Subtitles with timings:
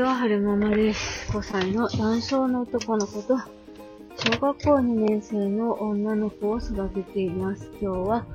[0.00, 1.30] ちは、はるままです。
[1.30, 3.36] 5歳の男性の男の子と、
[4.16, 7.70] 小学校2年生の女の子を育てています。
[7.82, 8.26] 今日は、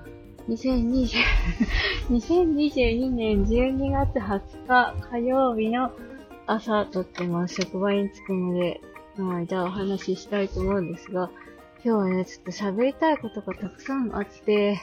[0.47, 1.09] 2020
[2.11, 5.91] 2022 年12月20日火曜日の
[6.45, 7.55] 朝とってます。
[7.55, 8.79] 職場に着くので、
[9.17, 11.31] まあ、じゃあお話ししたいと思うんですが、
[11.83, 14.79] 今日はね、ちょっと喋りたいことがたくさんあって、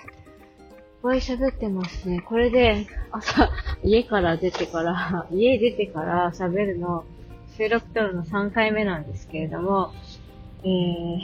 [1.03, 2.21] ぱい喋ってますね。
[2.21, 3.51] これで、朝、
[3.83, 7.05] 家から出てから、 家出てから喋るの、
[7.57, 9.93] 収録撮るの3回目なんですけれども、
[10.63, 11.21] えー、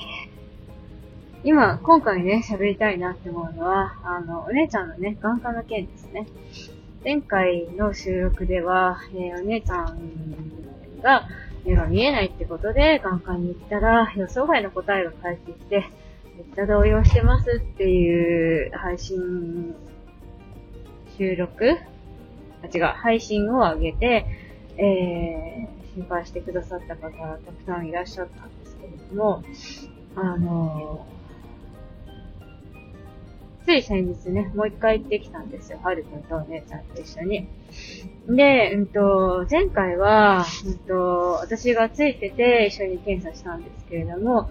[1.45, 6.27] 今、今回ね、喋りたいなって思うのは、あの、お姉ちゃんのね、眼科の件ですね。
[7.05, 9.97] 前回の収録では、えー、お姉ちゃん
[11.01, 11.29] が
[11.65, 15.85] 目が見えないってことで眼科に行ったら予想外の答えが返ってきて、
[16.39, 19.75] めっちゃ動揺してますっていう配信
[21.17, 21.77] 収録？
[22.63, 24.25] あ、違う、配信を上げて、
[24.77, 29.43] えー、心配してくださった方がたくさんいらっしゃったんですけれども、
[30.15, 35.81] あのー、つい先日ね、もう一回行ってきたんですよ。
[35.83, 37.49] はるくんとお姉ちゃんと一緒に。
[38.29, 44.49] で、うんと、前回は、うんと、私がついてて一緒に検査したんですけれども、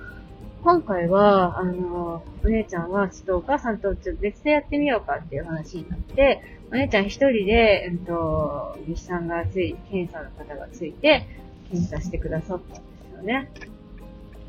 [0.63, 6.41] 今回は、あの、お姉ちゃんは、ちょっとお母さんとちょっと別でやってみようかっていう話になって、
[6.71, 11.25] お姉ちゃん一人で、うんと、技師さんがつい、検査の方がついて、
[11.69, 13.49] 検査してくださったんですよね。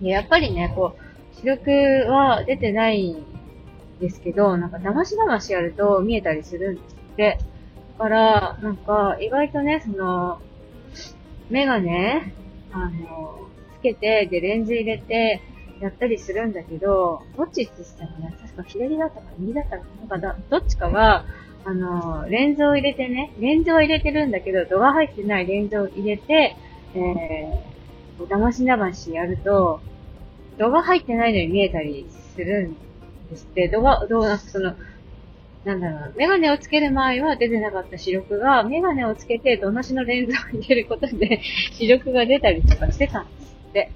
[0.01, 1.71] でやっぱりね、こう、視力
[2.09, 3.25] は出てないん
[4.01, 7.39] ですけど、なんか騙し騙しやると見えたりするんですって。
[7.99, 10.41] だから、なんか、意外とね、その、
[11.51, 12.33] メガネ、
[12.73, 13.39] あの、
[13.79, 15.43] つけて、で、レンズ入れて、
[15.81, 21.25] やったりするんだけど、どっちって言ってたかな確か左だったか右だったかなんか、どっちかが、
[21.65, 26.57] あの、レンズを入れてね、レンズを入れてるんだけど、度が入ってないレンズを入れて、
[26.95, 29.81] えー、騙し騙しやると、
[30.59, 32.77] 度が入ってないのに見えたりするん
[33.31, 34.75] ですって、度が、どうなんかその、
[35.65, 41.41] なんだろう、メガネをつける前は出てなかった視力が、メガネをつけて、どのしのレンズを入れることで、
[41.73, 43.91] 視力が出たりとかしてたんですって。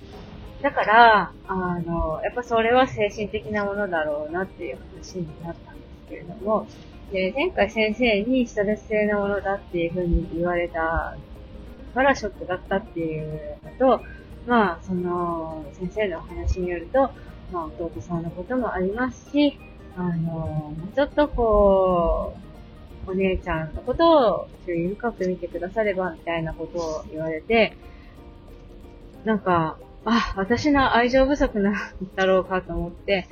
[0.62, 6.66] だから、あの、やっぱそれは精神的なものだろうなっていう話になったんですけれども、
[7.10, 11.14] で前回先生にストレス性のものだっていうふうに言われた
[11.94, 14.04] からショックだったっていうのと、
[14.46, 17.10] まあ、その、先生のお話によると、
[17.52, 19.58] まあ、弟さんのこともありますし、
[19.96, 22.34] あの、ちょっとこ
[23.06, 27.76] う、お姉ちゃんのことを注意深く見てくだされば、みたいなことを言われて、
[29.24, 31.74] なんか、あ、私の愛情不足なん
[32.16, 33.28] だろうかと思って、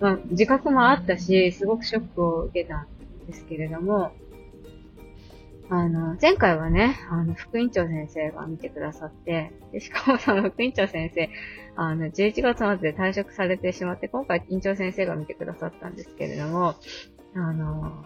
[0.00, 2.86] まあ、自覚もあったし、すごくショックを受けたん
[3.26, 4.12] ですけれども、
[5.68, 11.30] あの、前回はね、あの、副院長先生が見てくださって、でしかもその副院長先生、
[11.76, 16.74] あの、11月末で退職されてしまって、今回院長先生が見てくださったんですけれども、
[17.34, 18.04] あの、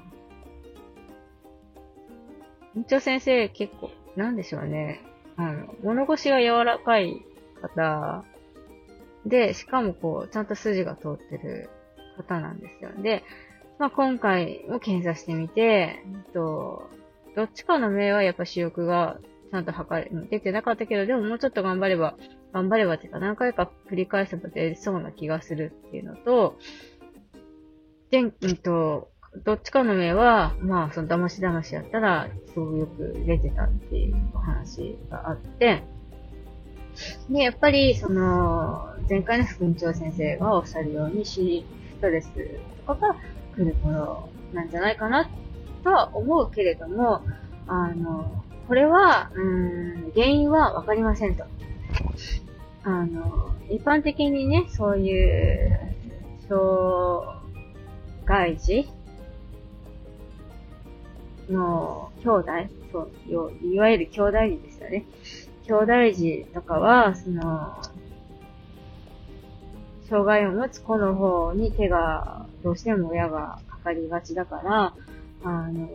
[2.76, 5.00] 院長先生結構、なんでしょうね、
[5.36, 7.24] あの、物腰が柔らかい
[7.68, 8.24] 方
[9.26, 11.70] で、しかもこう、ちゃんと筋が通ってる
[12.16, 12.90] 方なんですよ。
[13.02, 13.24] で、
[13.78, 16.88] まあ、今回も検査してみて、えっと、
[17.34, 19.18] どっちかの目はやっぱ視力が
[19.50, 22.16] ちゃんと測れ、出てなかったけど、でももうちょっと頑張れば、
[22.52, 26.58] 頑張ればっていうか何回か繰り返せば出そうな気がするっていうのと、
[28.10, 29.10] で、うんと、
[29.44, 35.82] どっちかの目は、まあ、その騙し騙しやったら、すごくよく出てたっていうお話があって、
[37.30, 41.40] で、やっぱり、その、前回の副院長先生がおっしゃるように、ス
[42.00, 42.30] トレス
[42.86, 43.16] とかが
[43.54, 45.28] 来る頃なんじゃないかな、
[45.84, 47.22] とは思うけれども、
[47.66, 51.44] あの、これは、うん、原因はわかりませんと。
[52.82, 55.80] あの、一般的にね、そういう、
[56.48, 57.26] 障
[58.24, 58.88] 害児
[61.50, 62.50] の兄弟、
[62.92, 65.04] そう、いわゆる兄弟児ですよね。
[65.66, 67.76] 兄弟児とかは、その、
[70.08, 74.94] 障害を持つ子の方に手が、どうしても親がかかりがちだから、
[75.42, 75.88] あの、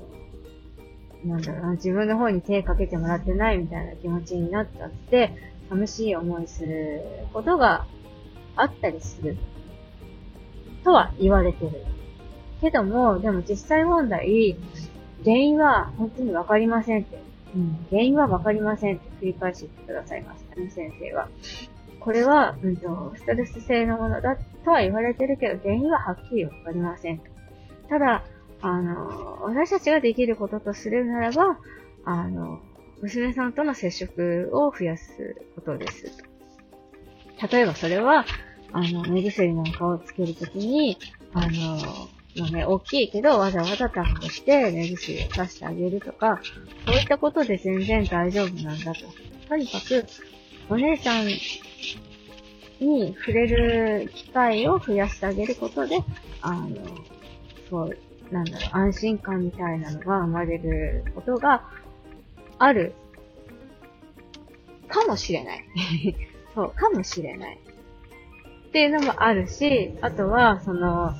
[1.23, 5.31] なんだろうな、自分の方に手かけてもらってないみたいな気持ちになっちゃって、
[5.69, 7.01] 寂しい思いする
[7.31, 7.85] ことが
[8.57, 9.37] あったりする。
[10.83, 11.71] とは言われてる。
[12.59, 14.57] けども、でも実際問題、
[15.23, 21.27] 原因は本当にわかりませんってうん、原因はわかりませんって繰り返してくださいましたね、先生は。
[21.99, 27.25] これは、うんと、ストレス性のものだとは言われてるけど、原因ははっきりわかりませんと。
[27.89, 28.23] ただ、
[28.61, 31.59] あの、私たちができることとするならば、
[32.05, 32.59] あの、
[33.01, 36.23] 娘さんとの接触を増やすことです。
[37.51, 38.25] 例えばそれは、
[38.71, 40.97] あの、目薬なんかをつけるときに、
[41.33, 41.77] あの、
[42.37, 46.39] まあね、大きいけど、わざわざタップして目薬をさしてあげるとか、
[46.85, 49.01] そういったことで全然大丈夫なんだと。
[49.49, 50.05] とにかく、
[50.69, 51.27] お姉ちゃん
[52.79, 55.97] に触れる機会を増やしてあげることで、
[56.41, 56.69] あの、
[57.69, 57.97] そう、
[58.31, 61.69] なんだろう、安心感みたいなのが生まれることが
[62.57, 62.93] ある
[64.87, 65.65] かもしれない。
[66.55, 67.59] そう、かもしれない。
[68.67, 71.13] っていうのもあるし、あとは、その、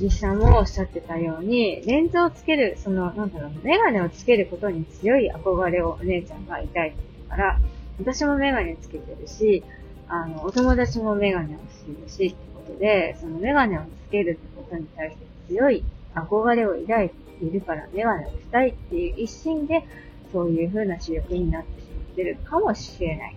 [0.00, 6.92] 実写もおっしゃってたように、レンズをつける、その、なんだろう、メガネをつけることに強い憧れをお姉ちゃんがいてる
[7.28, 7.60] から、
[7.98, 9.62] 私もメガネつけてるし、
[10.08, 19.84] あの、お友達もメガネをしてるし、ってことで、そのメガネをつけるってことに対して強い憧れを抱いているから、メガネをしたいっていう一心で、
[20.32, 23.36] そういう風な視力になってしまってるかもしれない。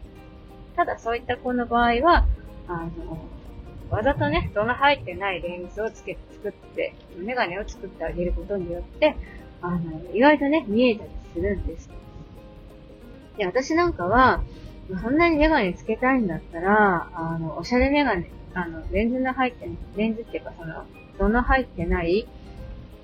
[0.75, 2.25] ただそういった子の場合は、
[2.68, 3.18] あの、
[3.89, 9.15] わざとね、度の入ってないレンズをつけ作って、メガネを作ってあげることによって、
[9.62, 11.89] あの、意外とね、見えたりするんです。
[13.38, 14.44] で、私なんかは、
[15.01, 20.86] そんなにメガネつけたいんだったら、あの、おしゃれメガネ、あの、レンズの入って、レンズっていうかその、
[21.18, 22.27] 度の入ってない、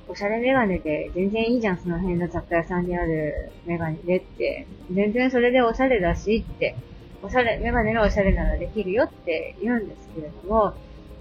[0.08, 4.66] おしゃれメガネで全然いいじゃん、その辺の雑貨屋さんにあるメガネでって。
[4.92, 6.76] 全然それでおしゃれだしって、
[7.22, 10.74] おしゃれ、メガネがおしゃれならできるよって言うんですけれども、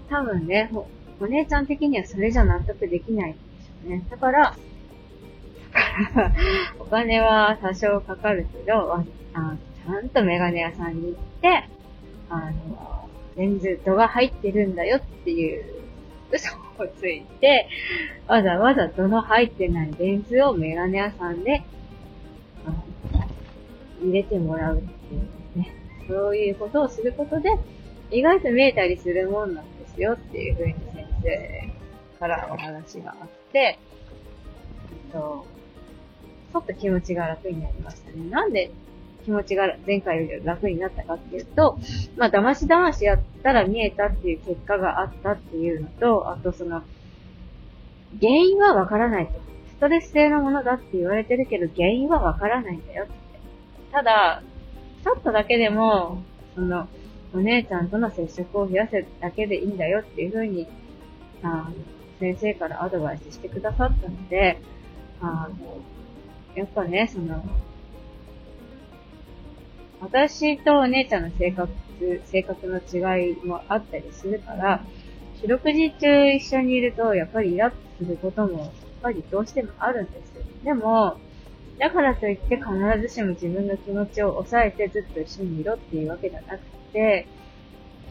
[0.09, 0.71] 多分ね、
[1.19, 4.03] お姉ちゃん的にはそれじゃ納得できないんでしょうね。
[4.09, 4.55] だから、
[6.79, 9.03] お金は多少かかるけど、あ
[9.85, 11.63] ちゃんとメガネ屋さんに行って、
[12.29, 15.65] あの、レンズ度が入ってるんだよっていう
[16.31, 17.67] 嘘をついて、
[18.27, 21.63] わざわざ度の入ってないレンズをメガネ屋さんで、
[24.01, 25.38] 入れてもらうっていう。
[26.09, 27.49] そういうことをすることで、
[28.11, 33.79] 意外と見えたりするもんなんですよっていうふうに先生からお話があって、
[35.11, 35.45] と、
[36.51, 38.29] ちょっと気持ちが楽になりましたね。
[38.29, 38.71] なんで
[39.25, 41.77] 気持ちが前回より楽になったかっていうと、
[42.17, 46.81] まあ、騙し騙しやったら見えたっていう結果があったっていうのと、あとその、
[48.19, 49.33] 原因はわからないと。
[49.69, 53.13] ストレス性のものだって言われてるけど、原因はわからないんだよって。
[53.91, 54.41] ただ、
[55.03, 56.23] ちょっとだけでも、
[56.55, 56.87] その、
[57.33, 60.67] お姉ちゃんとの接触を増やせるだけでいいんだよっていうふうに、
[61.43, 61.73] あの
[62.19, 64.59] 先生からアドバイスしてくださったので、
[65.21, 65.77] あの、
[66.55, 67.43] やっぱね、その、
[70.01, 71.69] 私とお姉ちゃんの性格、
[72.25, 74.83] 性格の違いもあったりするから、
[75.41, 80.43] 四六時中一緒にいると、やっぱりイラッとすることも、やっぱりどうしてもあるんですよ。
[80.63, 81.17] でも、
[81.79, 82.67] だからといって必
[83.01, 86.59] ずしも自分の気持ちを抑えてずっと一緒にいろっていうわけじゃなく
[86.93, 87.27] て、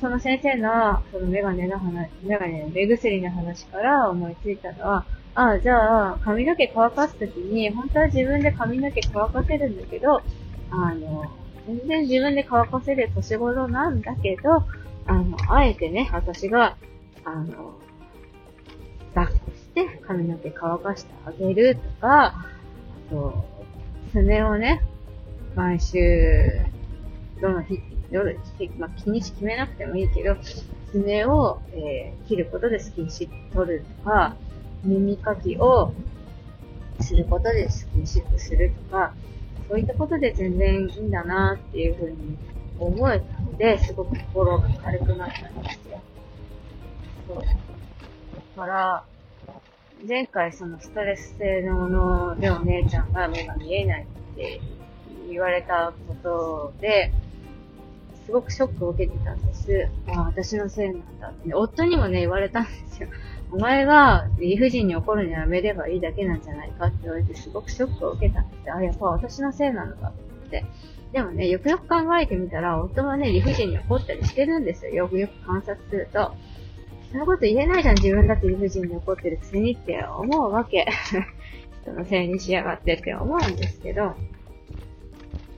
[0.01, 5.05] その先生の、そのメガネの話、メガネの目薬の話から思いついたのは、
[5.35, 10.23] ああ、じゃあ、髪の毛乾かすときに、本当は自分で髪の毛乾かせるんだけど、
[10.71, 11.31] あの、
[11.67, 14.65] 全然自分で乾かせる年頃なんだけど、
[15.07, 16.77] あの、あえてね、私が、
[17.25, 17.75] あの、
[19.15, 22.45] 抱っこして髪の毛乾かしてあげるとか、あ
[23.11, 23.58] と、
[24.13, 24.83] 爪をね、
[25.55, 26.63] 毎週、
[27.41, 28.39] どの日、夜、
[28.79, 30.37] まあ、気にし決めなくてもいいけど、
[30.93, 34.37] 爪を、えー、切ることでスキンシップ取るとか、
[34.85, 35.93] 耳かきを
[37.01, 39.15] することでスキンシップするとか、
[39.69, 42.39] そういったことで全然いいんだなっていうふうに
[42.79, 46.01] 思えたので、すごく心が軽くなったんですよ。
[47.27, 47.37] そう。
[47.37, 47.47] だ
[48.57, 49.05] から、
[50.07, 54.61] 前回そのストレス性のものでお姉ちゃんが目が見えないって
[55.29, 57.13] 言われたことで、
[58.25, 59.89] すごくショックを受けてたんです。
[60.09, 63.09] ああ、私のせいなんだって、夫にもね、言われたんですよ。
[63.51, 70.13] お前が理不尽に怒るのやめればいいだけなんじゃないかって言われてすごくショックを受けたんですあ、やっぱ私のせいなのか
[70.47, 70.65] って。
[71.13, 74.93] でもね、よくよく考えてみたら、夫はね、理不尽に怒ったりしてるんですよ。
[74.93, 76.33] よくよく観察すると。
[77.11, 80.87] そんなこと言えないじゃん、自分だって理不尽に怒ってるくせにって思うわけ。
[81.83, 84.15] 人のせいにしやがってって思うんですけど、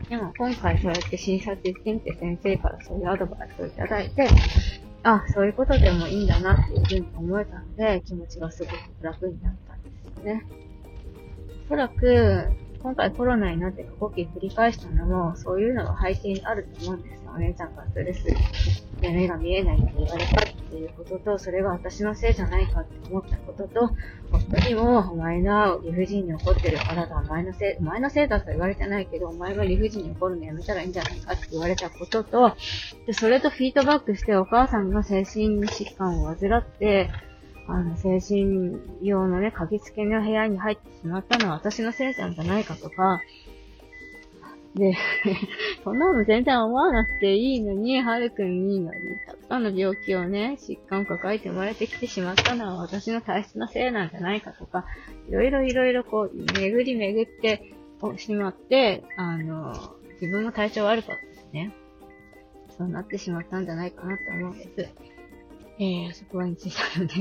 [0.08, 4.28] でも今回そうやって診察行ってみて先生からそういうアドバイスをいただいて、
[5.02, 10.44] あ、そういうことでもいいんだなっていうふうに思えたので、気持ちがすごく楽になったんですよね。
[11.66, 12.48] おそらく、
[12.82, 17.30] 今回コロナになって過呼吸繰り返したのも、そういうのが背景にあると思うんですよ。
[17.34, 18.24] お姉ちゃんがストレス
[19.00, 23.90] で目が見えないって言われたっていうことと、それが私のせいじゃないかって思ったことと、
[24.32, 32.56] 夫にも、お前が理不尽に怒ってるからだ、お前のせい、お前のせいだとは言われてないけど、お前が理不尽に怒るのやめたらいいんじゃないかって言われたことと、
[33.06, 37.10] で、それとフィードバックしてお母さんが精神疾患を患って、
[37.70, 43.20] あの、精神用のね、鍵付けの部屋に入ってしまったのは私のせいなんじゃないかとか、
[44.74, 44.94] で、
[45.82, 48.88] そんなの全然思わなくていいのに、はるくんに、
[49.26, 54.84] たくさんの病気をね、疾患を抱えて生まれてきてしまったのは私の体質のせいなんじゃないかとか、
[55.28, 57.72] いろいろいろいろこう、巡り巡って
[58.16, 59.74] しまって、あの、
[60.20, 61.72] 自分の体調悪かったですね。
[62.76, 64.94] そうなってしまったんじゃないかなって思うんです。
[65.82, 67.14] えー、そこは日したので、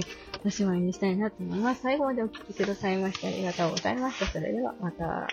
[0.44, 1.82] おしまいにしたいなと思います。
[1.82, 4.25] 最後までお聴きくださいましてありがとうございました。
[4.25, 5.28] それではまた。